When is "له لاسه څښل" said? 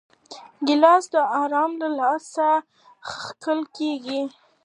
1.81-3.61